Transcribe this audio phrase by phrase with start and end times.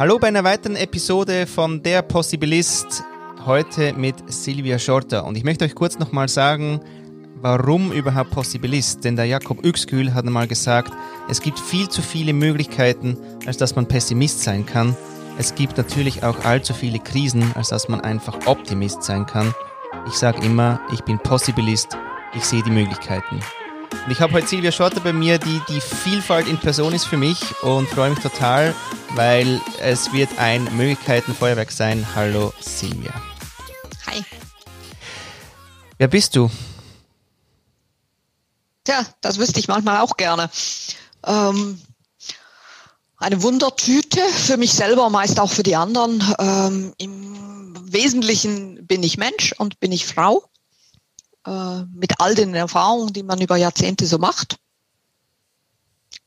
[0.00, 3.04] Hallo bei einer weiteren Episode von Der Possibilist.
[3.44, 5.26] Heute mit Silvia Schorter.
[5.26, 6.80] Und ich möchte euch kurz nochmal sagen,
[7.34, 9.04] warum überhaupt Possibilist.
[9.04, 10.94] Denn der Jakob Üxkühl hat einmal gesagt,
[11.28, 14.96] es gibt viel zu viele Möglichkeiten, als dass man Pessimist sein kann.
[15.36, 19.54] Es gibt natürlich auch allzu viele Krisen, als dass man einfach Optimist sein kann.
[20.08, 21.98] Ich sage immer, ich bin Possibilist,
[22.34, 23.40] ich sehe die Möglichkeiten.
[24.06, 27.18] Und ich habe heute Silvia Schorter bei mir, die die Vielfalt in Person ist für
[27.18, 28.74] mich und freue mich total,
[29.14, 32.06] weil es wird ein Möglichkeitenfeuerwerk sein.
[32.14, 33.12] Hallo Silvia.
[34.06, 34.24] Hi.
[35.98, 36.50] Wer bist du?
[38.84, 40.50] Tja, das wüsste ich manchmal auch gerne.
[41.24, 41.80] Ähm,
[43.18, 46.22] eine Wundertüte für mich selber, meist auch für die anderen.
[46.38, 50.44] Ähm, Im Wesentlichen bin ich Mensch und bin ich Frau.
[51.46, 54.56] Äh, mit all den Erfahrungen, die man über Jahrzehnte so macht.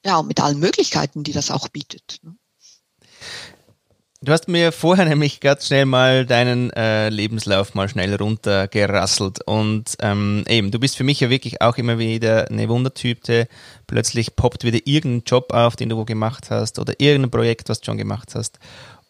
[0.06, 2.20] Ja, und mit allen Möglichkeiten, die das auch bietet.
[2.24, 2.36] Ne?
[4.24, 9.98] Du hast mir vorher nämlich ganz schnell mal deinen äh, Lebenslauf mal schnell runtergerasselt und
[10.00, 13.50] ähm, eben, du bist für mich ja wirklich auch immer wieder eine Wundertüte.
[13.86, 17.82] Plötzlich poppt wieder irgendein Job auf, den du wo gemacht hast oder irgendein Projekt, was
[17.82, 18.60] du schon gemacht hast.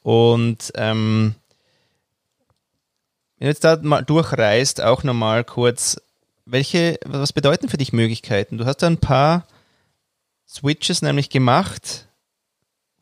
[0.02, 1.36] Und ähm,
[3.38, 6.02] wenn du jetzt da mal durchreist, auch nochmal kurz,
[6.46, 8.58] welche, was bedeuten für dich Möglichkeiten?
[8.58, 9.46] Du hast da ein paar
[10.48, 12.08] Switches nämlich gemacht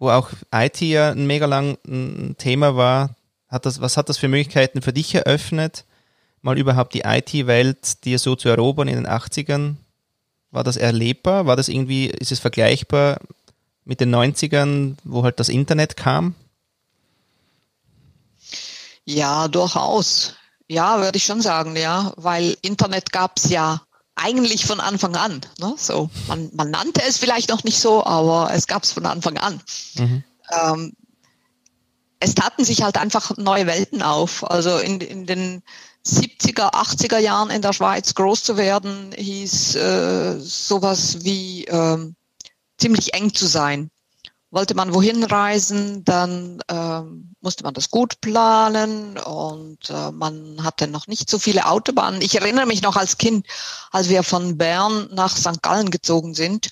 [0.01, 3.15] wo auch IT ja ein mega lang ein Thema war.
[3.47, 5.85] Hat das, was hat das für Möglichkeiten für dich eröffnet,
[6.41, 9.75] mal überhaupt die IT-Welt dir so zu erobern in den 80ern?
[10.49, 11.45] War das erlebbar?
[11.45, 13.19] War das irgendwie, ist es vergleichbar
[13.85, 16.33] mit den 90ern, wo halt das Internet kam?
[19.05, 20.33] Ja, durchaus.
[20.67, 23.83] Ja, würde ich schon sagen, ja, weil Internet gab es ja
[24.15, 25.41] eigentlich von Anfang an.
[25.59, 25.73] Ne?
[25.77, 29.37] So, man, man nannte es vielleicht noch nicht so, aber es gab es von Anfang
[29.37, 29.61] an.
[29.95, 30.23] Mhm.
[30.51, 30.93] Ähm,
[32.19, 34.49] es taten sich halt einfach neue Welten auf.
[34.49, 35.63] Also in, in den
[36.05, 42.15] 70er, 80er Jahren in der Schweiz groß zu werden, hieß äh, sowas wie ähm,
[42.77, 43.89] ziemlich eng zu sein
[44.51, 50.87] wollte man wohin reisen, dann ähm, musste man das gut planen und äh, man hatte
[50.87, 52.21] noch nicht so viele Autobahnen.
[52.21, 53.47] Ich erinnere mich noch als Kind,
[53.91, 55.61] als wir von Bern nach St.
[55.61, 56.69] Gallen gezogen sind,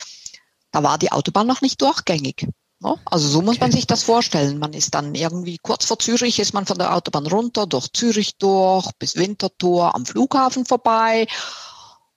[0.72, 2.48] da war die Autobahn noch nicht durchgängig.
[2.82, 2.96] Ne?
[3.06, 3.66] Also so muss okay.
[3.66, 4.60] man sich das vorstellen.
[4.60, 8.38] Man ist dann irgendwie kurz vor Zürich, ist man von der Autobahn runter, durch Zürich
[8.38, 11.28] durch, bis Winterthur am Flughafen vorbei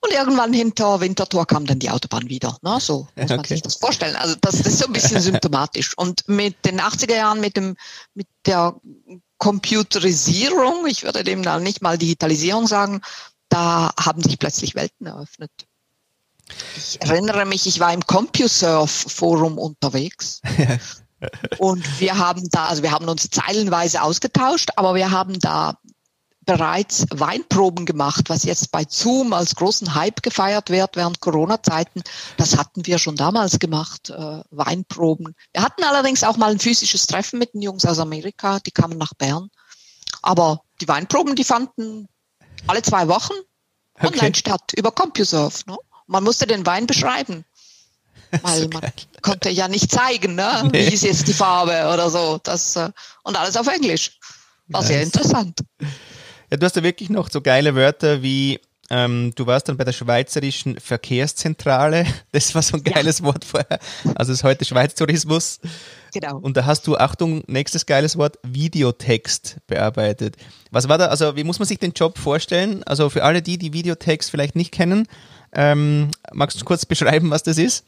[0.03, 2.57] und irgendwann hinter Winterthur kam dann die Autobahn wieder.
[2.61, 2.77] Ne?
[2.79, 4.15] So muss man sich das vorstellen.
[4.15, 5.97] Also das, das ist so ein bisschen symptomatisch.
[5.97, 7.77] Und mit den 80er Jahren, mit dem,
[8.13, 8.75] mit der
[9.37, 13.01] Computerisierung, ich würde dem dann nicht mal Digitalisierung sagen,
[13.49, 15.51] da haben sich plötzlich Welten eröffnet.
[16.75, 20.41] Ich erinnere mich, ich war im CompuServe-Forum unterwegs.
[21.57, 25.77] Und wir haben da, also wir haben uns zeilenweise ausgetauscht, aber wir haben da
[26.45, 32.03] bereits Weinproben gemacht, was jetzt bei Zoom als großen Hype gefeiert wird während Corona-Zeiten.
[32.37, 35.35] Das hatten wir schon damals gemacht, äh, Weinproben.
[35.53, 38.97] Wir hatten allerdings auch mal ein physisches Treffen mit den Jungs aus Amerika, die kamen
[38.97, 39.49] nach Bern.
[40.21, 42.07] Aber die Weinproben, die fanden
[42.67, 43.33] alle zwei Wochen
[43.95, 44.07] okay.
[44.07, 45.63] online statt, über CompuServe.
[45.67, 45.77] Ne?
[46.07, 47.45] Man musste den Wein beschreiben.
[48.41, 50.67] Weil man konnte ja nicht zeigen, ne?
[50.71, 50.89] Nee.
[50.89, 52.39] wie ist jetzt die Farbe oder so.
[52.41, 52.89] Das, äh,
[53.23, 54.17] und alles auf Englisch.
[54.67, 54.87] War nice.
[54.87, 55.59] sehr interessant.
[56.53, 58.59] Ja, du hast ja wirklich noch so geile Wörter wie
[58.91, 62.05] ähm, du warst dann bei der Schweizerischen Verkehrszentrale.
[62.31, 63.25] Das war so ein geiles ja.
[63.25, 63.79] Wort vorher.
[64.13, 65.59] Also es ist heute Schweiz Tourismus.
[66.13, 66.37] Genau.
[66.37, 70.37] Und da hast du, Achtung, nächstes geiles Wort, Videotext bearbeitet.
[70.69, 72.83] Was war da, also wie muss man sich den Job vorstellen?
[72.83, 75.07] Also für alle die, die Videotext vielleicht nicht kennen,
[75.53, 77.83] ähm, magst du kurz beschreiben, was das ist?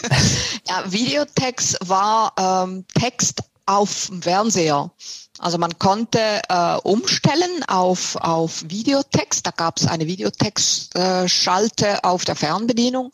[0.68, 2.34] ja, Videotext war
[2.66, 4.90] ähm, Text auf dem Fernseher.
[5.38, 9.46] Also man konnte äh, umstellen auf, auf Videotext.
[9.46, 13.12] Da gab es eine Videotextschalte äh, auf der Fernbedienung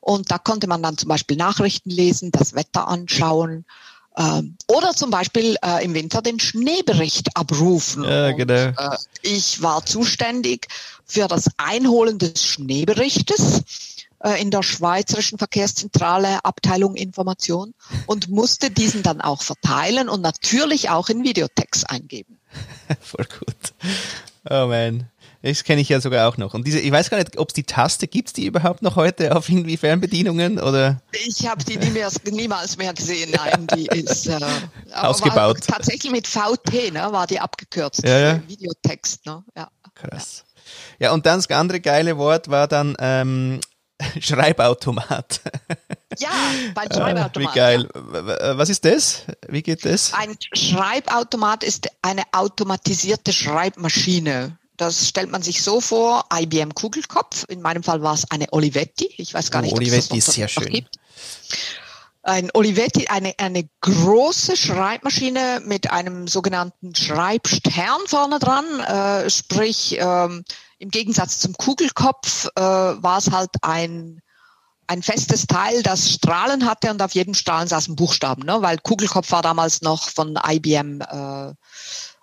[0.00, 3.64] und da konnte man dann zum Beispiel Nachrichten lesen, das Wetter anschauen
[4.16, 8.04] ähm, oder zum Beispiel äh, im Winter den Schneebericht abrufen.
[8.04, 8.66] Ja, genau.
[8.66, 10.68] Und, äh, ich war zuständig
[11.06, 13.62] für das Einholen des Schneeberichtes
[14.22, 17.74] äh, in der Schweizerischen Verkehrszentrale Abteilung Information
[18.06, 22.38] und musste diesen dann auch verteilen und natürlich auch in Videotext eingeben.
[23.00, 23.74] Voll gut.
[24.48, 25.08] Oh man.
[25.42, 26.54] Das kenne ich ja sogar auch noch.
[26.54, 28.94] Und diese, ich weiß gar nicht, ob es die Taste gibt, es die überhaupt noch
[28.94, 31.02] heute auf irgendwie Fernbedienungen oder?
[31.26, 33.32] Ich habe die nie mehr, niemals mehr gesehen.
[33.32, 34.38] Nein, die ist äh,
[34.94, 35.58] ausgebaut.
[35.66, 38.04] tatsächlich mit VT, ne, war die abgekürzt.
[38.04, 38.42] Ja, ja.
[38.46, 39.42] Videotext, ne?
[39.56, 39.68] Ja.
[39.94, 40.44] Krass.
[41.00, 41.06] Ja.
[41.06, 43.60] ja, und dann das andere geile Wort war dann ähm,
[44.20, 45.40] Schreibautomat.
[46.18, 46.30] Ja,
[46.74, 47.36] beim Schreibautomat.
[47.36, 47.88] Wie geil.
[47.94, 48.58] Ja.
[48.58, 49.24] Was ist das?
[49.48, 50.12] Wie geht das?
[50.14, 54.56] Ein Schreibautomat ist eine automatisierte Schreibmaschine.
[54.76, 57.44] Das stellt man sich so vor, IBM Kugelkopf.
[57.48, 59.14] In meinem Fall war es eine Olivetti.
[59.16, 60.66] Ich weiß gar nicht, oh, Olivetti ist sehr schön.
[60.66, 60.96] Gibt.
[62.24, 68.64] Ein Olivetti, eine, eine große Schreibmaschine mit einem sogenannten Schreibstern vorne dran.
[68.80, 70.44] Äh, sprich, ähm,
[70.78, 74.20] im Gegensatz zum Kugelkopf äh, war es halt ein
[74.88, 78.60] ein festes Teil, das Strahlen hatte und auf jedem Strahlen saß ein Buchstaben, ne?
[78.60, 81.54] weil Kugelkopf war damals noch von IBM äh,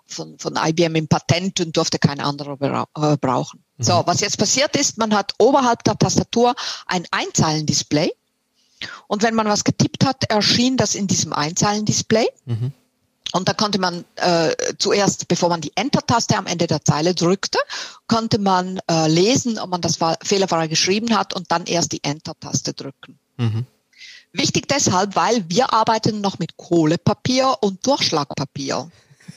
[0.06, 3.64] von, von IBM im Patent und durfte kein anderer äh, brauchen.
[3.76, 3.82] Mhm.
[3.82, 6.54] So, was jetzt passiert ist, man hat oberhalb der Tastatur
[6.86, 8.12] ein Einzahlendisplay
[9.08, 12.26] und wenn man was getippt hat, erschien das in diesem Einzahlendisplay.
[12.46, 12.72] Mhm.
[13.32, 17.58] Und da konnte man äh, zuerst, bevor man die Enter-Taste am Ende der Zeile drückte,
[18.08, 22.72] konnte man äh, lesen, ob man das fehlerfrei geschrieben hat und dann erst die Enter-Taste
[22.72, 23.18] drücken.
[23.36, 23.66] Mhm.
[24.32, 28.90] Wichtig deshalb, weil wir arbeiten noch mit Kohlepapier und Durchschlagpapier.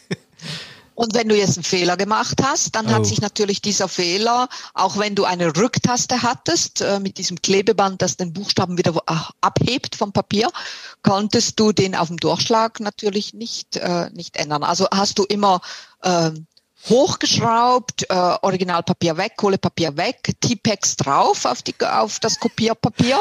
[1.03, 2.91] Und wenn du jetzt einen Fehler gemacht hast, dann oh.
[2.91, 8.01] hat sich natürlich dieser Fehler, auch wenn du eine Rücktaste hattest, äh, mit diesem Klebeband,
[8.01, 10.49] das den Buchstaben wieder äh, abhebt vom Papier,
[11.01, 14.63] konntest du den auf dem Durchschlag natürlich nicht, äh, nicht ändern.
[14.63, 15.59] Also hast du immer
[16.03, 16.31] äh,
[16.89, 23.19] hochgeschraubt, äh, Originalpapier weg, Kohlepapier weg, Tipex drauf auf, die, auf das Kopierpapier,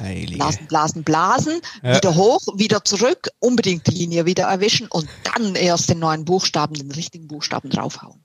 [0.00, 0.36] Heilige.
[0.36, 1.96] blasen, blasen, blasen, ja.
[1.96, 6.74] wieder hoch, wieder zurück, unbedingt die Linie wieder erwischen und dann erst den neuen Buchstaben,
[6.74, 8.24] den richtigen Buchstaben draufhauen.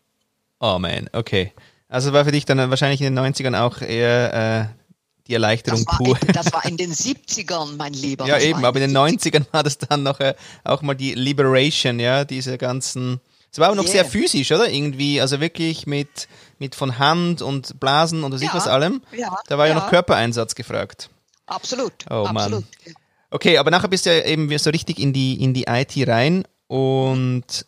[0.59, 1.53] Oh man, okay.
[1.87, 4.79] Also war für dich dann wahrscheinlich in den 90ern auch eher äh,
[5.27, 6.17] die Erleichterung das pur.
[6.21, 8.25] In, das war in den 70ern, mein Lieber.
[8.25, 10.33] Ja, eben, aber in den 90ern war das dann noch äh,
[10.63, 13.21] auch mal die Liberation, ja, diese ganzen
[13.51, 13.91] es war aber noch yeah.
[13.93, 14.69] sehr physisch, oder?
[14.69, 16.27] Irgendwie, also wirklich mit,
[16.59, 18.47] mit von Hand und Blasen und was ja.
[18.47, 19.01] ich was allem.
[19.15, 19.35] Ja.
[19.47, 19.73] Da war ja.
[19.73, 21.09] ja noch Körpereinsatz gefragt.
[21.47, 21.93] Absolut.
[22.09, 22.33] Oh Absolut.
[22.33, 22.95] Mann.
[23.31, 26.45] Okay, aber nachher bist du ja eben so richtig in die, in die IT rein
[26.67, 27.65] und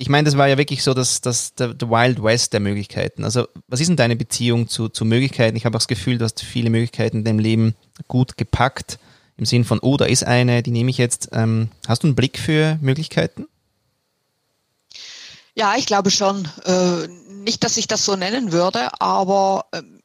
[0.00, 3.24] ich meine, das war ja wirklich so dass das, der, der Wild West der Möglichkeiten.
[3.24, 5.56] Also, was ist denn deine Beziehung zu, zu Möglichkeiten?
[5.56, 7.74] Ich habe auch das Gefühl, du hast viele Möglichkeiten in deinem Leben
[8.06, 9.00] gut gepackt.
[9.36, 11.30] Im Sinn von, oh, da ist eine, die nehme ich jetzt.
[11.32, 13.46] Ähm, hast du einen Blick für Möglichkeiten?
[15.58, 16.48] Ja, ich glaube schon.
[16.66, 20.00] Äh, nicht, dass ich das so nennen würde, aber ähm,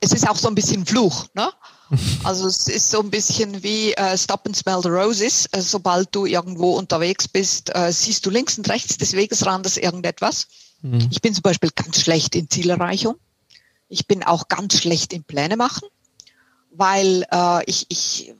[0.00, 1.26] es ist auch so ein bisschen Fluch.
[1.34, 1.50] Ne?
[2.24, 5.46] Also es ist so ein bisschen wie äh, Stop and Smell the Roses.
[5.52, 10.48] Äh, sobald du irgendwo unterwegs bist, äh, siehst du links und rechts des Wegesrandes irgendetwas.
[10.80, 11.08] Mhm.
[11.10, 13.16] Ich bin zum Beispiel ganz schlecht in Zielerreichung.
[13.88, 15.86] Ich bin auch ganz schlecht in Pläne machen,
[16.70, 18.34] weil äh, ich, ich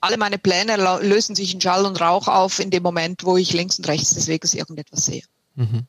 [0.00, 3.52] alle meine Pläne lösen sich in Schall und Rauch auf in dem Moment, wo ich
[3.52, 5.22] links und rechts des Weges irgendetwas sehe.
[5.54, 5.86] Mhm.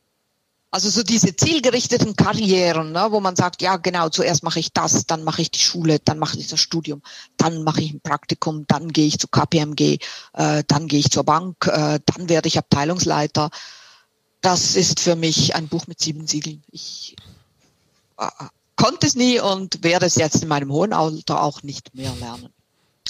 [0.71, 5.07] Also so diese zielgerichteten Karrieren, ne, wo man sagt, ja genau, zuerst mache ich das,
[5.07, 7.01] dann mache ich die Schule, dann mache ich das Studium,
[7.37, 9.97] dann mache ich ein Praktikum, dann gehe ich zu KPMG,
[10.33, 13.49] äh, dann gehe ich zur Bank, äh, dann werde ich Abteilungsleiter.
[14.41, 16.61] Das ist für mich ein Buch mit sieben Siegeln.
[16.69, 17.15] Ich
[18.19, 18.27] äh,
[18.75, 22.53] konnte es nie und werde es jetzt in meinem hohen Alter auch nicht mehr lernen.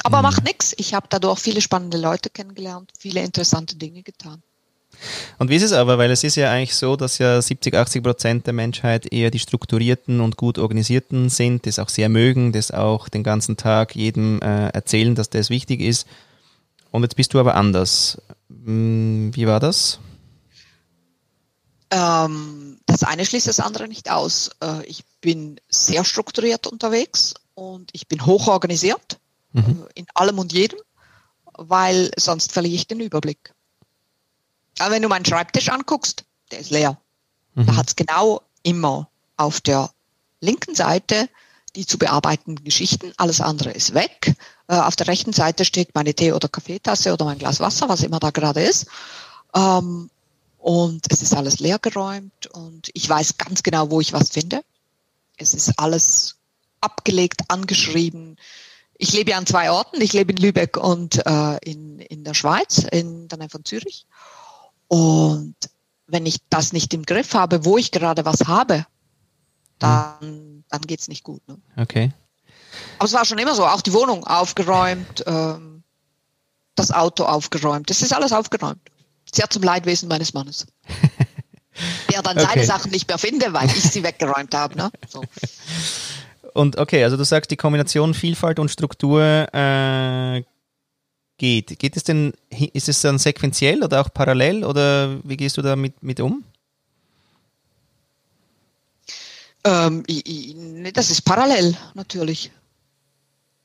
[0.04, 0.24] Aber mhm.
[0.24, 0.74] macht nichts.
[0.78, 4.42] Ich habe dadurch viele spannende Leute kennengelernt, viele interessante Dinge getan.
[5.38, 5.98] Und wie ist es aber?
[5.98, 9.40] Weil es ist ja eigentlich so, dass ja 70, 80 Prozent der Menschheit eher die
[9.40, 14.42] strukturierten und gut organisierten sind, das auch sehr mögen, das auch den ganzen Tag jedem
[14.42, 16.08] äh, erzählen, dass das wichtig ist.
[16.92, 18.22] Und jetzt bist du aber anders.
[18.50, 20.00] Hm, wie war das?
[21.92, 24.52] Ähm, das eine schließt das andere nicht aus.
[24.62, 29.20] Äh, ich bin sehr strukturiert unterwegs und ich bin hoch organisiert
[29.54, 29.86] mhm.
[29.96, 30.80] in allem und jedem,
[31.54, 33.54] weil sonst verliere ich den Überblick.
[34.80, 36.98] Aber wenn du meinen Schreibtisch anguckst, der ist leer.
[37.56, 37.66] Mhm.
[37.66, 39.92] Da hat es genau immer auf der
[40.42, 41.30] linken Seite
[41.76, 44.36] die zu bearbeitenden Geschichten, alles andere ist weg.
[44.68, 48.04] Äh, auf der rechten Seite steht meine Tee- oder Kaffeetasse oder mein Glas Wasser, was
[48.04, 48.88] immer da gerade ist.
[49.56, 50.10] Ähm,
[50.58, 54.62] und es ist alles leer geräumt und ich weiß ganz genau, wo ich was finde.
[55.38, 56.36] Es ist alles
[56.82, 58.38] abgelegt, angeschrieben
[59.02, 60.02] ich lebe ja an zwei Orten.
[60.02, 64.06] Ich lebe in Lübeck und äh, in, in der Schweiz, in der Nähe von Zürich.
[64.90, 65.56] Und
[66.06, 68.86] wenn ich das nicht im Griff habe, wo ich gerade was habe,
[69.80, 71.48] dann, dann geht's nicht gut.
[71.48, 71.58] Ne?
[71.78, 72.12] Okay.
[72.98, 75.84] Aber es war schon immer so, auch die Wohnung aufgeräumt, ähm,
[76.76, 77.90] das Auto aufgeräumt.
[77.90, 78.82] Das ist alles aufgeräumt.
[79.34, 80.68] Sehr zum Leidwesen meines Mannes.
[82.12, 82.48] Der dann okay.
[82.50, 84.76] seine Sachen nicht mehr finde, weil ich sie weggeräumt habe.
[84.76, 84.92] Ne?
[85.08, 85.24] So.
[86.54, 90.44] Und okay, also du sagst, die Kombination Vielfalt und Struktur äh,
[91.38, 91.80] geht.
[91.80, 92.34] Geht es denn,
[92.74, 96.44] ist es dann sequenziell oder auch parallel oder wie gehst du damit mit um?
[99.64, 100.04] Ähm,
[100.94, 102.52] das ist parallel natürlich.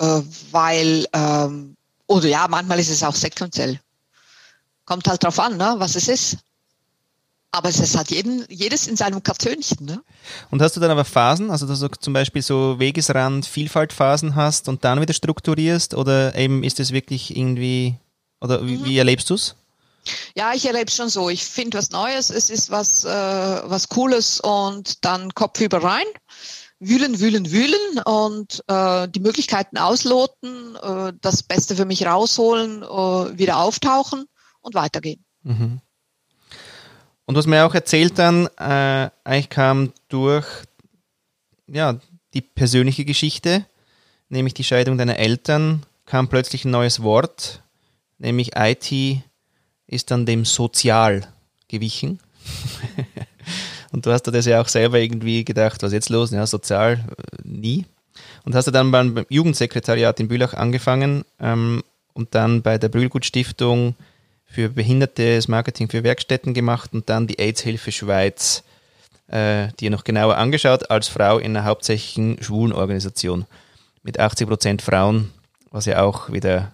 [0.01, 1.77] Äh, weil, ähm,
[2.07, 3.81] oder ja, manchmal ist es auch sequenziell.
[4.85, 6.39] Kommt halt drauf an, ne, was es ist.
[7.55, 9.87] Aber es ist halt jeden, jedes in seinem Kartönchen.
[9.87, 10.03] Ne?
[10.51, 14.69] Und hast du dann aber Phasen, also dass du zum Beispiel so Wegesrand, Vielfaltphasen hast
[14.69, 17.95] und dann wieder strukturierst oder eben ist es wirklich irgendwie,
[18.41, 18.67] oder mhm.
[18.67, 19.55] wie, wie erlebst du es?
[20.35, 21.31] Ja, ich erlebe es schon so.
[21.31, 26.07] Ich finde was Neues, es ist was, äh, was Cooles und dann Kopf über rein,
[26.81, 33.39] wühlen, wühlen, wühlen und äh, die Möglichkeiten ausloten, äh, das Beste für mich rausholen, äh,
[33.39, 34.25] wieder auftauchen
[34.61, 35.25] und weitergehen.
[35.45, 35.81] Mhm.
[37.27, 40.47] Und was mir auch erzählt dann, äh, eigentlich kam durch
[41.67, 41.99] ja,
[42.35, 43.65] die persönliche Geschichte,
[44.29, 47.63] nämlich die Scheidung deiner Eltern, kam plötzlich ein neues Wort,
[48.19, 49.23] nämlich IT
[49.87, 51.27] ist dann dem Sozial
[51.69, 52.21] gewichen.
[53.93, 56.31] und du hast dir das ja auch selber irgendwie gedacht, was jetzt los?
[56.31, 57.87] Ja, sozial äh, nie.
[58.45, 63.25] Und hast du dann beim Jugendsekretariat in Bülach angefangen ähm, und dann bei der Brühlgut
[63.25, 63.95] Stiftung
[64.55, 68.63] für Behinderte das Marketing für Werkstätten gemacht und dann die AIDS-Hilfe Schweiz
[69.27, 73.47] äh, dir noch genauer angeschaut, als Frau in einer hauptsächlichen schwulen Organisation
[74.03, 75.33] mit 80 Prozent Frauen,
[75.71, 76.73] was ja auch wieder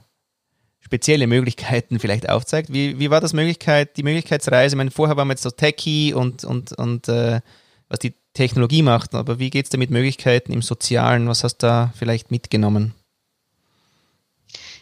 [0.80, 2.72] spezielle Möglichkeiten vielleicht aufzeigt.
[2.72, 4.75] Wie, wie war das Möglichkeit, die Möglichkeitsreise?
[4.75, 7.40] Ich meine, vorher waren wir jetzt so techy und, und, und äh,
[7.88, 11.28] was die Technologie macht, aber wie geht es da mit Möglichkeiten im Sozialen?
[11.28, 12.94] Was hast du da vielleicht mitgenommen?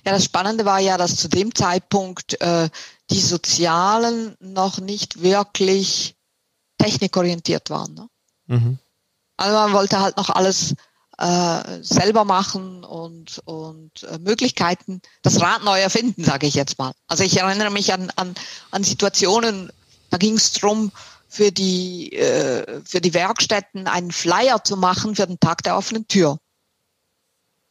[0.09, 2.71] Ja, das Spannende war ja, dass zu dem Zeitpunkt äh,
[3.11, 6.17] die Sozialen noch nicht wirklich
[6.79, 7.93] technikorientiert waren.
[7.93, 8.09] Ne?
[8.47, 8.79] Mhm.
[9.37, 10.75] Also man wollte halt noch alles
[11.19, 16.93] äh, selber machen und, und äh, Möglichkeiten, das Rad neu erfinden, sage ich jetzt mal.
[17.07, 18.35] Also ich erinnere mich an, an,
[18.71, 19.71] an Situationen,
[20.09, 20.91] da ging es darum,
[21.29, 26.09] für die, äh, für die Werkstätten einen Flyer zu machen für den Tag der offenen
[26.09, 26.39] Tür.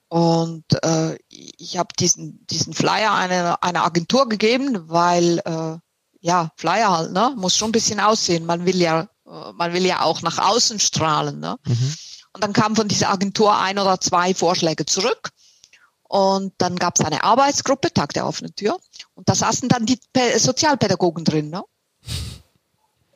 [0.10, 5.78] Und äh, ich habe diesen, diesen Flyer einer eine Agentur gegeben, weil äh,
[6.22, 8.46] ja, Flyer halt, ne, muss schon ein bisschen aussehen.
[8.46, 11.40] Man will ja, äh, man will ja auch nach außen strahlen.
[11.40, 11.58] Ne?
[11.66, 11.96] Mhm.
[12.34, 15.30] Und dann kam von dieser Agentur ein oder zwei Vorschläge zurück.
[16.04, 18.78] Und dann gab es eine Arbeitsgruppe, Tag der offenen Tür.
[19.14, 20.00] Und da saßen dann die
[20.38, 21.50] Sozialpädagogen drin.
[21.50, 21.64] Ne?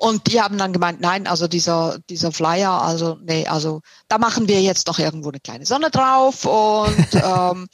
[0.02, 4.48] Und die haben dann gemeint, nein, also dieser, dieser Flyer, also nee, also da machen
[4.48, 7.68] wir jetzt doch irgendwo eine kleine Sonne drauf und ähm,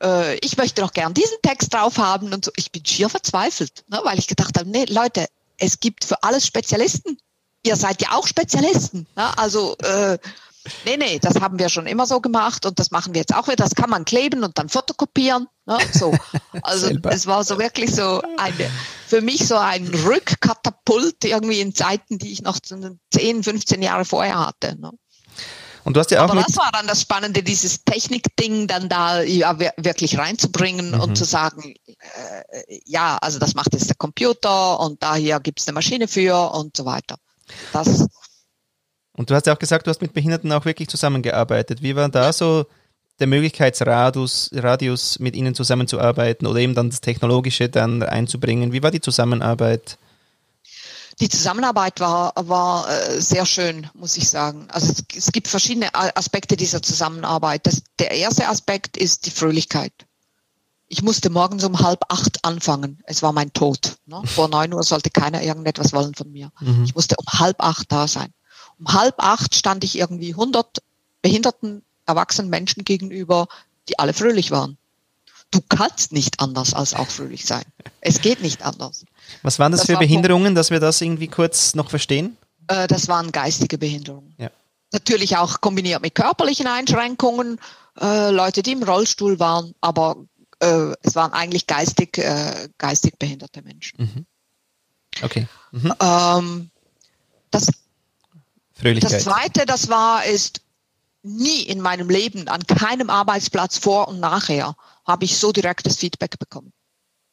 [0.00, 2.52] äh, ich möchte doch gern diesen Text drauf haben und so.
[2.54, 5.26] Ich bin schier verzweifelt, ne, weil ich gedacht habe, nee, Leute,
[5.58, 7.18] es gibt für alles Spezialisten.
[7.66, 9.08] Ihr seid ja auch Spezialisten.
[9.16, 9.36] Ne?
[9.36, 10.18] Also äh,
[10.84, 13.48] Nee, nee, das haben wir schon immer so gemacht und das machen wir jetzt auch
[13.48, 13.56] wieder.
[13.56, 15.48] Das kann man kleben und dann fotokopieren.
[15.66, 15.78] Ne?
[15.92, 16.14] So.
[16.62, 18.70] Also es war so wirklich so eine,
[19.06, 24.46] für mich so ein Rückkatapult irgendwie in Zeiten, die ich noch 10, 15 Jahre vorher
[24.46, 24.78] hatte.
[24.78, 24.92] Ne?
[25.84, 29.22] Und du hast ja auch Aber das war dann das Spannende, dieses Technikding dann da
[29.22, 31.00] ja, wirklich reinzubringen mhm.
[31.00, 35.60] und zu sagen, äh, ja, also das macht jetzt der Computer und da hier gibt
[35.60, 37.16] es eine Maschine für und so weiter.
[37.72, 38.06] Das
[39.14, 41.82] und du hast ja auch gesagt, du hast mit Behinderten auch wirklich zusammengearbeitet.
[41.82, 42.66] Wie war da so
[43.20, 48.72] der Möglichkeitsradius, Radius, mit ihnen zusammenzuarbeiten oder eben dann das Technologische dann einzubringen?
[48.72, 49.98] Wie war die Zusammenarbeit?
[51.20, 54.66] Die Zusammenarbeit war, war äh, sehr schön, muss ich sagen.
[54.70, 57.66] Also es, es gibt verschiedene Aspekte dieser Zusammenarbeit.
[57.66, 59.92] Das, der erste Aspekt ist die Fröhlichkeit.
[60.88, 62.98] Ich musste morgens um halb acht anfangen.
[63.04, 63.96] Es war mein Tod.
[64.06, 64.22] Ne?
[64.24, 66.50] Vor neun Uhr sollte keiner irgendetwas wollen von mir.
[66.60, 66.84] Mhm.
[66.84, 68.32] Ich musste um halb acht da sein.
[68.84, 70.82] Um halb acht stand ich irgendwie 100
[71.22, 73.46] behinderten erwachsenen Menschen gegenüber,
[73.88, 74.76] die alle fröhlich waren.
[75.50, 77.64] Du kannst nicht anders als auch fröhlich sein.
[78.00, 79.04] Es geht nicht anders.
[79.42, 82.36] Was waren das, das für war Behinderungen, dass wir das irgendwie kurz noch verstehen?
[82.68, 84.34] Äh, das waren geistige Behinderungen.
[84.38, 84.50] Ja.
[84.92, 87.58] Natürlich auch kombiniert mit körperlichen Einschränkungen,
[88.00, 90.16] äh, Leute, die im Rollstuhl waren, aber
[90.60, 93.96] äh, es waren eigentlich geistig, äh, geistig behinderte Menschen.
[93.98, 94.26] Mhm.
[95.22, 95.46] Okay.
[95.70, 95.92] Mhm.
[96.00, 96.70] Ähm,
[97.50, 97.68] das
[98.82, 99.12] Fröhlichkeit.
[99.12, 100.60] Das zweite, das war, ist
[101.22, 104.74] nie in meinem Leben, an keinem Arbeitsplatz vor und nachher,
[105.06, 106.72] habe ich so direktes Feedback bekommen.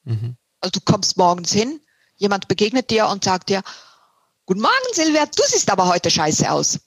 [0.04, 0.38] Mhm.
[0.62, 1.82] Also du kommst morgens hin,
[2.16, 3.62] jemand begegnet dir und sagt dir,
[4.50, 6.80] Guten Morgen, Silvia, du siehst aber heute scheiße aus.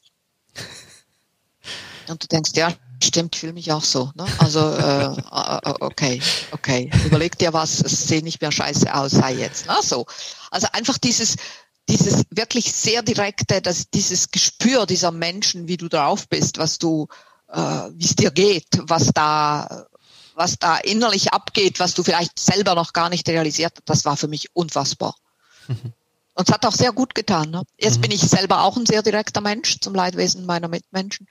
[2.08, 4.10] Und du denkst, ja, stimmt, fühle mich auch so.
[4.16, 4.26] Ne?
[4.38, 6.90] Also, äh, äh okay, okay.
[7.04, 9.66] Überleg dir was, es sieht nicht mehr scheiße aus, sei jetzt.
[9.66, 9.76] Ne?
[9.80, 10.06] So.
[10.50, 11.36] Also einfach dieses,
[11.88, 17.08] dieses wirklich sehr direkte, dass dieses Gespür dieser Menschen, wie du drauf bist, was du,
[17.48, 19.86] äh, wie es dir geht, was da,
[20.34, 24.16] was da innerlich abgeht, was du vielleicht selber noch gar nicht realisiert hast, das war
[24.16, 25.14] für mich unfassbar.
[25.68, 25.92] Mhm.
[26.34, 27.50] Und es hat auch sehr gut getan.
[27.50, 27.62] Ne?
[27.78, 28.02] Jetzt mhm.
[28.02, 31.26] bin ich selber auch ein sehr direkter Mensch zum Leidwesen meiner Mitmenschen.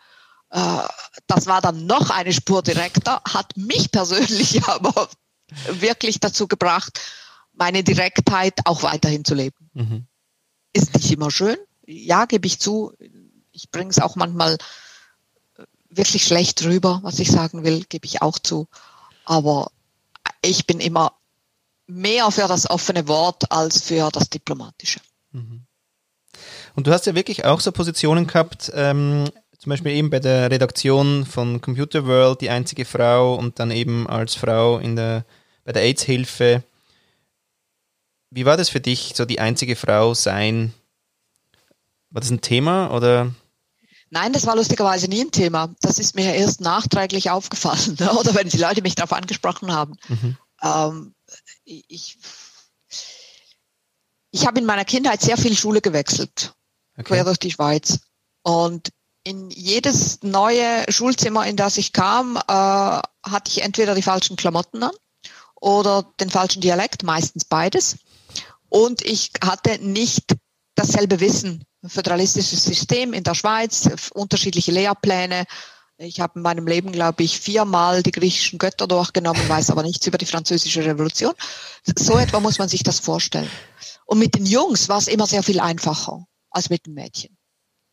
[0.51, 0.81] Äh,
[1.27, 5.10] das war dann noch eine Spur direkter, hat mich persönlich aber
[5.70, 7.00] wirklich dazu gebracht,
[7.53, 9.70] meine Direktheit auch weiterhin zu leben.
[9.74, 10.08] Mhm.
[10.74, 12.94] Ist nicht immer schön, ja, gebe ich zu.
[13.51, 14.58] Ich bringe es auch manchmal
[15.58, 18.68] äh, wirklich schlecht rüber, was ich sagen will, gebe ich auch zu.
[19.25, 19.72] Aber
[20.42, 21.13] ich bin immer
[21.88, 25.00] mehr für das offene Wort als für das diplomatische.
[25.32, 25.63] Mhm.
[26.75, 29.25] Und du hast ja wirklich auch so Positionen gehabt, ähm,
[29.58, 34.08] zum Beispiel eben bei der Redaktion von Computer World, die einzige Frau und dann eben
[34.08, 35.25] als Frau in der,
[35.66, 36.63] bei der AIDS-Hilfe.
[38.32, 40.74] Wie war das für dich, so die einzige Frau sein?
[42.10, 43.34] War das ein Thema oder?
[44.10, 45.74] Nein, das war lustigerweise nie ein Thema.
[45.82, 49.98] Das ist mir erst nachträglich aufgefallen oder wenn die Leute mich darauf angesprochen haben.
[50.08, 50.38] Mhm.
[50.64, 51.16] Ähm,
[51.66, 52.18] ich,
[54.32, 56.54] ich habe in meiner Kindheit sehr viel Schule gewechselt,
[56.94, 57.04] okay.
[57.04, 58.00] quer durch die Schweiz.
[58.44, 58.92] Und
[59.24, 64.84] in jedes neue Schulzimmer, in das ich kam, äh, hatte ich entweder die falschen Klamotten
[64.84, 64.96] an
[65.60, 67.98] oder den falschen Dialekt, meistens beides.
[68.72, 70.36] Und ich hatte nicht
[70.75, 71.66] dasselbe Wissen.
[71.86, 75.46] Föderalistisches System in der Schweiz, unterschiedliche Lehrpläne,
[76.04, 80.08] ich habe in meinem Leben, glaube ich, viermal die griechischen Götter durchgenommen, weiß aber nichts
[80.08, 81.34] über die französische Revolution.
[81.96, 83.50] So etwa muss man sich das vorstellen.
[84.06, 87.38] Und mit den Jungs war es immer sehr viel einfacher als mit den Mädchen.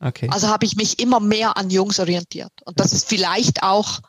[0.00, 0.28] Okay.
[0.30, 2.52] Also habe ich mich immer mehr an Jungs orientiert.
[2.64, 4.00] Und das ist vielleicht auch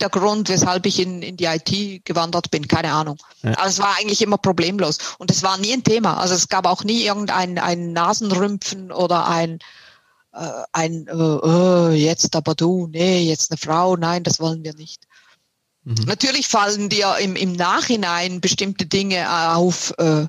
[0.00, 3.18] der Grund, weshalb ich in, in die IT gewandert bin, keine Ahnung.
[3.42, 3.52] Ja.
[3.52, 4.98] Also es war eigentlich immer problemlos.
[5.18, 6.18] Und es war nie ein Thema.
[6.18, 9.58] Also es gab auch nie irgendein ein Nasenrümpfen oder ein
[10.32, 14.74] äh, ein äh, äh, jetzt aber du, nee, jetzt eine Frau, nein, das wollen wir
[14.74, 15.08] nicht.
[15.84, 16.04] Mhm.
[16.06, 20.26] Natürlich fallen dir im, im Nachhinein bestimmte Dinge auf, äh,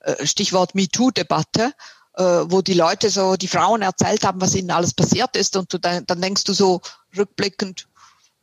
[0.00, 1.74] äh Stichwort MeToo-Debatte,
[2.14, 5.72] äh, wo die Leute so, die Frauen erzählt haben, was ihnen alles passiert ist und
[5.72, 6.80] du, dann, dann denkst du so
[7.16, 7.88] rückblickend,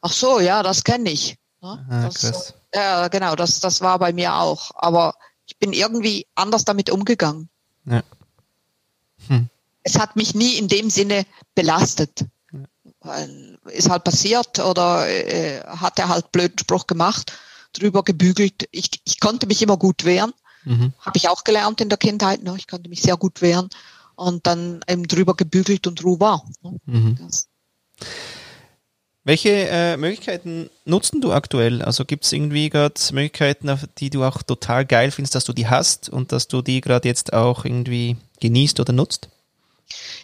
[0.01, 1.37] ach so, ja, das kenne ich.
[1.61, 4.71] Ja, ah, das, ja, genau, das, das war bei mir auch.
[4.75, 7.49] Aber ich bin irgendwie anders damit umgegangen.
[7.85, 8.03] Ja.
[9.27, 9.49] Hm
[9.87, 12.25] es hat mich nie in dem Sinne belastet.
[13.71, 17.31] Ist halt passiert oder äh, hat er halt blöden Spruch gemacht,
[17.71, 18.67] drüber gebügelt.
[18.71, 20.33] Ich, ich konnte mich immer gut wehren.
[20.65, 20.91] Mhm.
[20.99, 22.43] Habe ich auch gelernt in der Kindheit.
[22.43, 22.55] Ne?
[22.57, 23.69] Ich konnte mich sehr gut wehren
[24.15, 26.45] und dann eben drüber gebügelt und Ruhe war.
[26.61, 26.77] Ne?
[26.85, 27.29] Mhm.
[29.27, 31.81] Welche äh, Möglichkeiten nutzen du aktuell?
[31.81, 35.67] Also gibt es irgendwie gerade Möglichkeiten, die du auch total geil findest, dass du die
[35.67, 39.27] hast und dass du die gerade jetzt auch irgendwie genießt oder nutzt?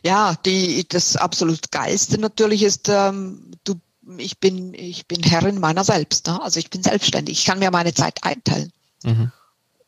[0.03, 3.75] Ja, die, das absolut geilste natürlich ist, ähm, du,
[4.19, 6.27] ich bin, ich bin Herrin meiner selbst.
[6.27, 6.41] Ne?
[6.41, 7.39] Also ich bin selbstständig.
[7.39, 8.71] Ich kann mir meine Zeit einteilen.
[9.03, 9.33] Mhm.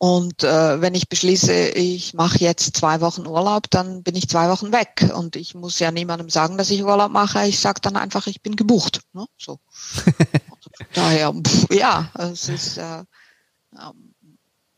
[0.05, 4.49] Und äh, wenn ich beschließe, ich mache jetzt zwei Wochen Urlaub, dann bin ich zwei
[4.49, 5.11] Wochen weg.
[5.15, 7.47] Und ich muss ja niemandem sagen, dass ich Urlaub mache.
[7.47, 9.01] Ich sage dann einfach, ich bin gebucht.
[9.13, 9.25] Ne?
[9.35, 9.57] So.
[10.93, 13.91] daher, pff, ja, es ist, äh, äh,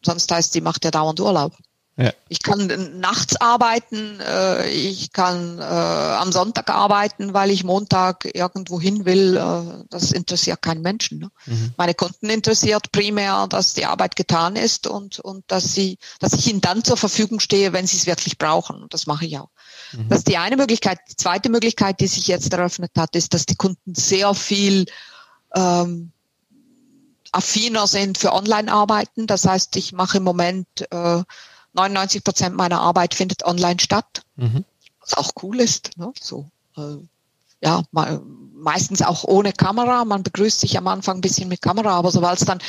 [0.01, 1.51] sonst heißt, sie macht ja dauernd Urlaub.
[1.99, 2.13] Ja.
[2.29, 8.79] Ich kann nachts arbeiten, äh, ich kann äh, am Sonntag arbeiten, weil ich Montag irgendwo
[8.79, 9.35] hin will.
[9.35, 11.17] Äh, das interessiert keinen Menschen.
[11.17, 11.31] Ne?
[11.47, 11.73] Mhm.
[11.75, 16.45] Meine Kunden interessiert primär, dass die Arbeit getan ist und, und dass sie, dass ich
[16.47, 18.83] ihnen dann zur Verfügung stehe, wenn sie es wirklich brauchen.
[18.83, 19.49] Und das mache ich auch.
[19.93, 20.09] Mhm.
[20.09, 20.99] Das ist die eine Möglichkeit.
[21.09, 24.85] Die zweite Möglichkeit, die sich jetzt eröffnet hat, ist, dass die Kunden sehr viel
[25.55, 26.11] ähm,
[27.31, 29.25] affiner sind für Online-Arbeiten.
[29.25, 31.23] Das heißt, ich mache im Moment äh,
[31.77, 34.65] 99 Prozent meiner Arbeit findet online statt, mhm.
[34.99, 35.97] was auch cool ist.
[35.97, 36.11] Ne?
[36.19, 36.97] So, äh,
[37.61, 37.83] ja,
[38.53, 40.05] meistens auch ohne Kamera.
[40.05, 42.59] Man begrüßt sich am Anfang ein bisschen mit Kamera, aber sobald es dann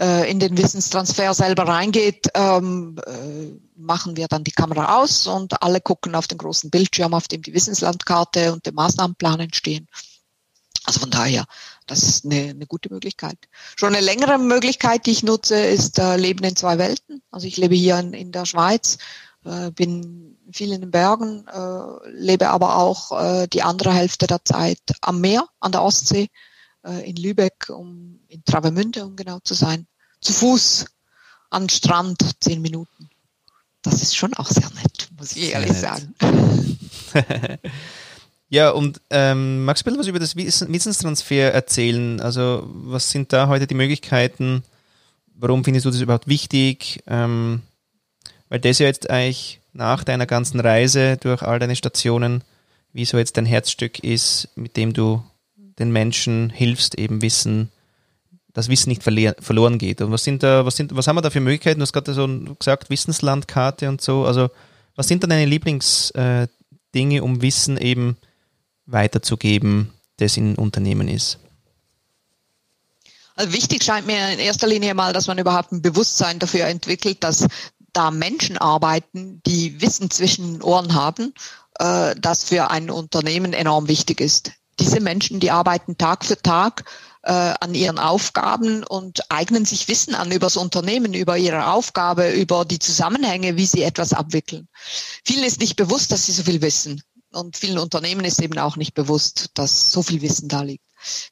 [0.00, 5.62] äh, in den Wissenstransfer selber reingeht, ähm, äh, machen wir dann die Kamera aus und
[5.62, 9.88] alle gucken auf den großen Bildschirm, auf dem die Wissenslandkarte und der Maßnahmenplan entstehen.
[10.88, 11.44] Also von daher,
[11.86, 13.36] das ist eine, eine gute Möglichkeit.
[13.76, 17.20] Schon eine längere Möglichkeit, die ich nutze, ist äh, Leben in zwei Welten.
[17.30, 18.96] Also ich lebe hier in, in der Schweiz,
[19.44, 24.42] äh, bin viel in den Bergen, äh, lebe aber auch äh, die andere Hälfte der
[24.46, 26.30] Zeit am Meer, an der Ostsee,
[26.86, 29.86] äh, in Lübeck, um in Travemünde, um genau zu sein,
[30.22, 30.86] zu Fuß
[31.50, 33.10] an Strand, zehn Minuten.
[33.82, 36.14] Das ist schon auch sehr nett, muss ich ehrlich sagen.
[38.50, 42.20] Ja, und ähm, magst du ein bisschen was über das Wissenstransfer erzählen?
[42.20, 44.62] Also, was sind da heute die Möglichkeiten?
[45.34, 47.02] Warum findest du das überhaupt wichtig?
[47.06, 47.62] Ähm,
[48.48, 52.42] weil das ja jetzt eigentlich nach deiner ganzen Reise durch all deine Stationen,
[52.92, 55.22] wie so jetzt dein Herzstück ist, mit dem du
[55.78, 57.70] den Menschen hilfst, eben Wissen,
[58.54, 60.00] das Wissen nicht verloren geht.
[60.00, 61.80] Und was sind da, was sind, was haben wir da für Möglichkeiten?
[61.80, 62.26] Du hast gerade so
[62.58, 64.24] gesagt, Wissenslandkarte und so.
[64.24, 64.48] Also
[64.96, 66.48] Was sind dann deine Lieblingsdinge,
[66.94, 68.16] äh, um Wissen eben
[68.88, 71.38] weiterzugeben, das in Unternehmen ist?
[73.36, 77.22] Also wichtig scheint mir in erster Linie mal, dass man überhaupt ein Bewusstsein dafür entwickelt,
[77.22, 77.46] dass
[77.92, 81.32] da Menschen arbeiten, die Wissen zwischen den Ohren haben,
[81.78, 84.52] äh, das für ein Unternehmen enorm wichtig ist.
[84.80, 86.84] Diese Menschen, die arbeiten Tag für Tag
[87.22, 92.30] äh, an ihren Aufgaben und eignen sich Wissen an über das Unternehmen, über ihre Aufgabe,
[92.30, 94.68] über die Zusammenhänge, wie sie etwas abwickeln.
[95.24, 97.02] Vielen ist nicht bewusst, dass sie so viel wissen.
[97.32, 100.84] Und vielen Unternehmen ist eben auch nicht bewusst, dass so viel Wissen da liegt.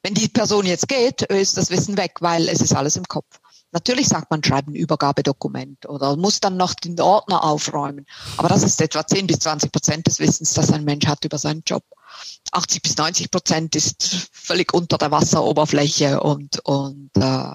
[0.03, 3.39] Wenn die Person jetzt geht, ist das Wissen weg, weil es ist alles im Kopf.
[3.71, 8.05] Natürlich sagt man, schreibt ein Übergabedokument oder muss dann noch den Ordner aufräumen.
[8.37, 11.37] Aber das ist etwa 10 bis 20 Prozent des Wissens, das ein Mensch hat über
[11.37, 11.83] seinen Job.
[12.51, 17.51] 80 bis 90 Prozent ist völlig unter der Wasseroberfläche und, und äh,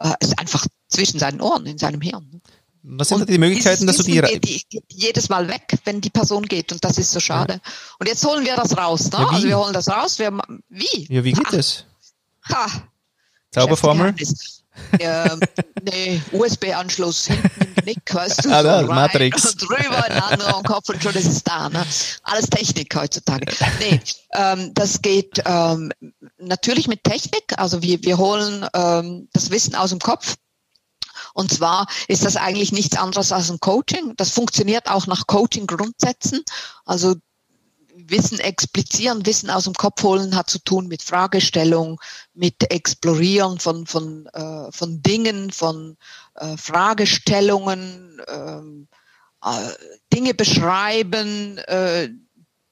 [0.00, 2.42] äh ist einfach zwischen seinen Ohren, in seinem Hirn.
[2.86, 6.44] Was sind und die Möglichkeiten, dass du die, geht, jedes Mal weg, wenn die Person
[6.44, 7.54] geht und das ist so schade.
[7.54, 7.72] Ja.
[7.98, 9.20] Und jetzt holen wir das raus, ne?
[9.20, 10.18] Ja, also wir holen das raus.
[10.18, 11.06] Wir, wie?
[11.08, 11.50] Ja, wie geht ha.
[11.50, 11.86] das?
[12.50, 12.66] Ha.
[13.52, 14.14] Zauberformel?
[14.98, 15.40] ähm,
[15.82, 19.56] nee, USB-Anschluss hinten im Knick, weißt du, ah, so rein, Matrix.
[19.56, 21.70] drüber, ein anderer Kopf und schon ist es da.
[21.70, 21.86] Ne?
[22.24, 23.46] Alles Technik heutzutage.
[23.78, 24.00] Nee,
[24.34, 25.90] ähm, das geht ähm,
[26.38, 27.54] natürlich mit Technik.
[27.56, 30.34] Also wir, wir holen ähm, das Wissen aus dem Kopf
[31.34, 34.14] und zwar ist das eigentlich nichts anderes als ein Coaching.
[34.16, 36.42] Das funktioniert auch nach Coaching-Grundsätzen.
[36.86, 37.16] Also
[37.96, 42.00] Wissen explizieren, Wissen aus dem Kopf holen hat zu tun mit Fragestellung,
[42.34, 45.96] mit Explorieren von, von, äh, von Dingen, von
[46.36, 48.88] äh, Fragestellungen, ähm,
[49.42, 49.70] äh,
[50.12, 52.10] Dinge beschreiben, äh,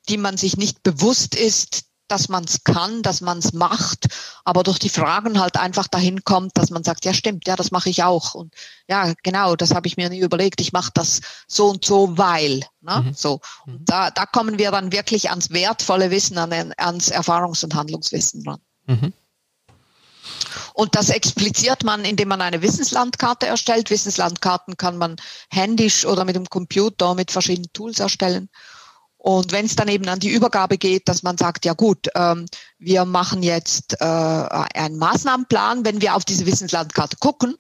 [0.09, 4.07] die man sich nicht bewusst ist, dass man es kann, dass man es macht,
[4.44, 7.70] aber durch die Fragen halt einfach dahin kommt, dass man sagt, ja stimmt, ja, das
[7.70, 8.35] mache ich auch.
[8.35, 8.55] Und
[8.87, 12.66] ja, genau, das habe ich mir nie überlegt, ich mache das so und so, weil.
[12.83, 13.05] Ne?
[13.07, 13.14] Mhm.
[13.14, 13.40] So.
[13.64, 13.85] Und mhm.
[13.87, 18.61] da, da kommen wir dann wirklich ans wertvolle Wissen, an, ans Erfahrungs- und Handlungswissen ran.
[18.87, 19.14] Mhm.
[20.75, 23.88] Und das expliziert man, indem man eine Wissenslandkarte erstellt.
[23.88, 25.16] Wissenslandkarten kann man
[25.51, 28.51] händisch oder mit dem Computer mit verschiedenen Tools erstellen.
[29.22, 32.46] Und wenn es dann eben an die Übergabe geht, dass man sagt, ja gut, ähm,
[32.80, 37.54] wir machen jetzt äh, einen Maßnahmenplan, wenn wir auf diese Wissenslandkarte gucken,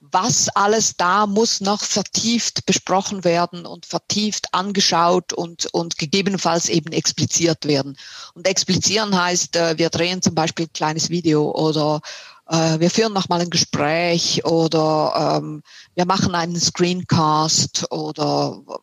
[0.00, 6.90] was alles da muss noch vertieft besprochen werden und vertieft angeschaut und, und gegebenenfalls eben
[6.90, 7.96] expliziert werden.
[8.34, 12.00] Und explizieren heißt, äh, wir drehen zum Beispiel ein kleines Video oder
[12.48, 15.62] äh, wir führen nochmal ein Gespräch oder ähm,
[15.94, 18.82] wir machen einen Screencast oder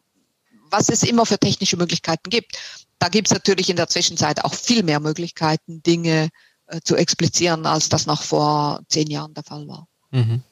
[0.71, 2.57] was es immer für technische Möglichkeiten gibt.
[2.99, 6.29] Da gibt es natürlich in der Zwischenzeit auch viel mehr Möglichkeiten, Dinge
[6.67, 9.87] äh, zu explizieren, als das noch vor zehn Jahren der Fall war.
[10.11, 10.43] Mhm.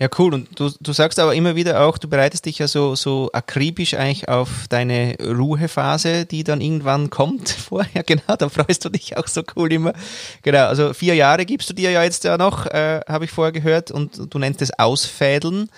[0.00, 0.32] Ja, cool.
[0.32, 3.92] Und du, du sagst aber immer wieder auch, du bereitest dich ja so, so akribisch
[3.92, 8.02] eigentlich auf deine Ruhephase, die dann irgendwann kommt vorher.
[8.02, 9.92] Genau, da freust du dich auch so cool immer.
[10.40, 13.52] Genau, also vier Jahre gibst du dir ja jetzt ja noch, äh, habe ich vorher
[13.52, 15.68] gehört, und du nennst es Ausfädeln,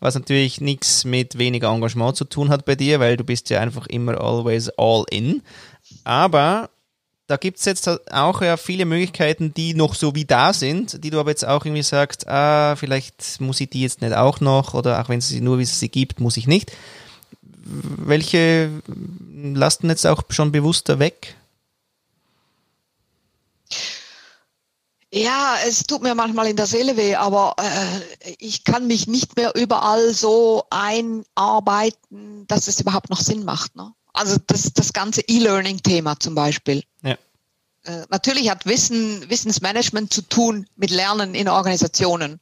[0.00, 3.60] was natürlich nichts mit weniger Engagement zu tun hat bei dir, weil du bist ja
[3.60, 5.42] einfach immer always all in.
[6.02, 6.68] Aber
[7.28, 11.10] da gibt es jetzt auch ja viele Möglichkeiten, die noch so wie da sind, die
[11.10, 14.72] du aber jetzt auch irgendwie sagst, ah, vielleicht muss ich die jetzt nicht auch noch
[14.72, 16.72] oder auch wenn es sie nur, wie sie gibt, muss ich nicht.
[17.50, 18.70] Welche
[19.54, 21.36] lasten jetzt auch schon bewusster weg?
[25.12, 29.36] Ja, es tut mir manchmal in der Seele weh, aber äh, ich kann mich nicht
[29.36, 33.76] mehr überall so einarbeiten, dass es überhaupt noch Sinn macht.
[33.76, 33.92] Ne?
[34.14, 36.82] Also das, das ganze E-Learning-Thema zum Beispiel.
[37.88, 42.40] Äh, natürlich hat Wissen, Wissensmanagement zu tun mit Lernen in Organisationen.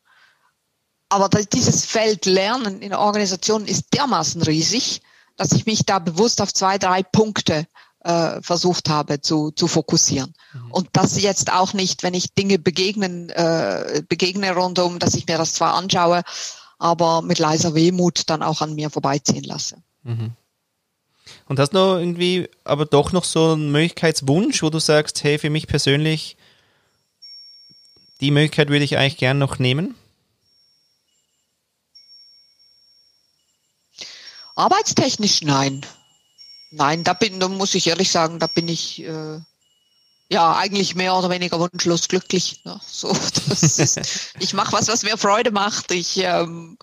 [1.08, 5.02] Aber dieses Feld Lernen in Organisationen ist dermaßen riesig,
[5.36, 7.66] dass ich mich da bewusst auf zwei, drei Punkte
[8.00, 10.34] äh, versucht habe zu, zu fokussieren.
[10.52, 10.72] Mhm.
[10.72, 15.38] Und das jetzt auch nicht, wenn ich Dinge begegnen, äh, begegne rundum, dass ich mir
[15.38, 16.22] das zwar anschaue,
[16.78, 19.76] aber mit leiser Wehmut dann auch an mir vorbeiziehen lasse.
[20.02, 20.32] Mhm.
[21.46, 25.38] Und hast du noch irgendwie, aber doch noch so einen Möglichkeitswunsch, wo du sagst, hey,
[25.38, 26.36] für mich persönlich,
[28.20, 29.94] die Möglichkeit würde ich eigentlich gern noch nehmen?
[34.54, 35.84] Arbeitstechnisch nein.
[36.70, 39.38] Nein, da bin, da muss ich ehrlich sagen, da bin ich äh,
[40.30, 42.60] ja eigentlich mehr oder weniger wunschlos glücklich.
[42.64, 42.80] Ne?
[42.86, 43.10] So,
[43.50, 45.90] ist, ich mache was, was mir Freude macht.
[45.92, 46.78] Ich ähm,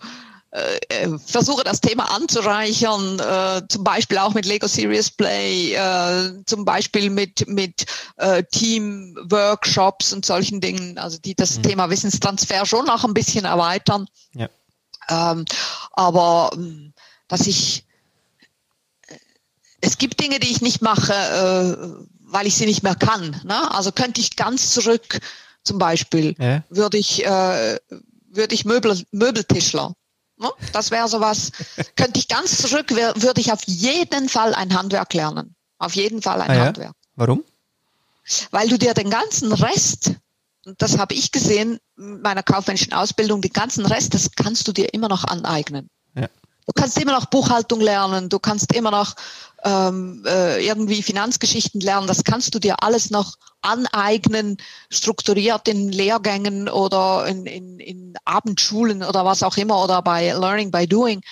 [0.54, 6.44] äh, äh, versuche das Thema anzureichern, äh, zum Beispiel auch mit Lego Serious Play, äh,
[6.46, 7.86] zum Beispiel mit, mit
[8.18, 11.62] äh, Team-Workshops und solchen Dingen, also die das mhm.
[11.64, 14.06] Thema Wissenstransfer schon noch ein bisschen erweitern.
[14.32, 14.48] Ja.
[15.08, 15.44] Ähm,
[15.90, 16.92] aber ähm,
[17.26, 17.84] dass ich
[19.80, 23.40] es gibt Dinge, die ich nicht mache, äh, weil ich sie nicht mehr kann.
[23.44, 23.74] Ne?
[23.74, 25.18] Also könnte ich ganz zurück,
[25.64, 26.62] zum Beispiel, ja.
[26.70, 27.80] würde ich, äh,
[28.30, 29.96] würde ich Möbel, Möbeltischler.
[30.36, 30.50] Ne?
[30.72, 31.52] Das wäre sowas.
[31.96, 35.54] könnte ich ganz zurück, würde ich auf jeden Fall ein Handwerk lernen.
[35.78, 36.94] Auf jeden Fall ein ah, Handwerk.
[36.94, 37.02] Ja?
[37.16, 37.44] Warum?
[38.50, 40.12] Weil du dir den ganzen Rest,
[40.78, 45.08] das habe ich gesehen, meiner kaufmännischen Ausbildung, den ganzen Rest, das kannst du dir immer
[45.08, 45.90] noch aneignen.
[46.16, 46.28] Ja.
[46.66, 49.14] Du kannst immer noch Buchhaltung lernen, du kannst immer noch
[49.64, 52.06] ähm, äh, irgendwie Finanzgeschichten lernen.
[52.06, 54.56] Das kannst du dir alles noch aneignen,
[54.90, 60.70] strukturiert in Lehrgängen oder in, in, in Abendschulen oder was auch immer oder bei Learning
[60.70, 61.22] by Doing.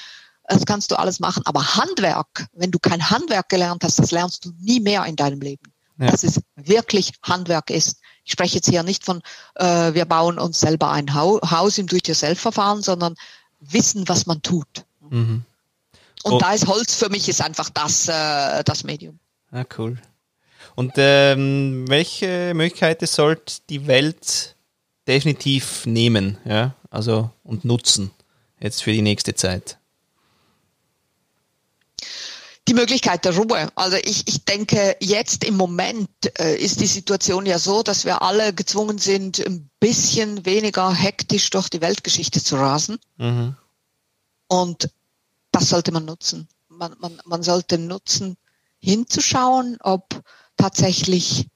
[0.49, 1.43] Das kannst du alles machen.
[1.47, 5.41] Aber Handwerk, wenn du kein Handwerk gelernt hast, das lernst du nie mehr in deinem
[5.41, 5.73] Leben.
[5.99, 6.11] Ja.
[6.11, 8.01] Dass es wirklich Handwerk ist.
[8.25, 9.23] Ich spreche jetzt hier nicht von,
[9.55, 13.15] äh, wir bauen uns selber ein Haus im Do-it-yourself-Verfahren, sondern
[13.61, 14.85] wissen, was man tut.
[15.13, 15.45] Mhm.
[16.25, 16.39] Und oh.
[16.39, 19.19] da ist Holz für mich ist einfach das, äh, das Medium.
[19.51, 19.99] Ah, cool.
[20.75, 24.57] Und ähm, welche Möglichkeiten sollte die Welt
[25.07, 28.11] definitiv nehmen, ja, also und nutzen
[28.61, 29.79] jetzt für die nächste Zeit?
[32.69, 33.69] Die Möglichkeit der Ruhe.
[33.75, 38.23] Also ich, ich denke, jetzt im Moment äh, ist die Situation ja so, dass wir
[38.23, 42.99] alle gezwungen sind, ein bisschen weniger hektisch durch die Weltgeschichte zu rasen.
[43.19, 43.57] Mhm.
[44.47, 44.89] Und
[45.53, 46.49] das sollte man nutzen.
[46.69, 48.37] Man, man, man sollte nutzen,
[48.81, 50.23] hinzuschauen, ob
[50.57, 51.47] tatsächlich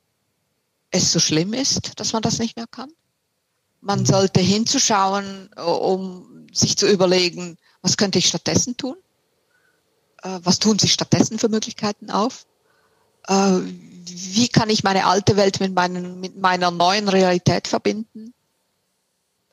[0.90, 2.92] es so schlimm ist, dass man das nicht mehr kann.
[3.80, 4.06] Man mhm.
[4.06, 8.96] sollte hinzuschauen, um sich zu überlegen, was könnte ich stattdessen tun?
[10.22, 12.46] Äh, was tun sich stattdessen für Möglichkeiten auf?
[13.28, 13.61] Äh,
[14.09, 18.32] wie kann ich meine alte Welt mit, meinen, mit meiner neuen Realität verbinden?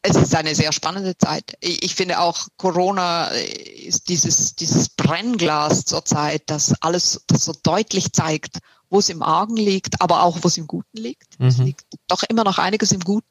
[0.06, 1.58] Es ist eine sehr spannende Zeit.
[1.62, 8.12] Ich finde auch Corona ist dieses, dieses Brennglas zur Zeit, das alles, das so deutlich
[8.12, 11.40] zeigt, wo es im Argen liegt, aber auch wo es im Guten liegt.
[11.40, 11.48] Mhm.
[11.48, 13.28] Es liegt doch immer noch einiges im Guten.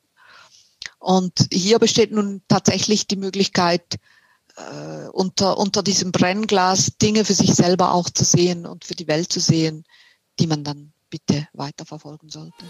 [0.99, 3.99] Und hier besteht nun tatsächlich die Möglichkeit,
[4.57, 9.09] äh, unter, unter diesem Brennglas Dinge für sich selber auch zu sehen und für die
[9.09, 9.85] Welt zu sehen,
[10.39, 12.65] die man dann bitte weiterverfolgen sollte.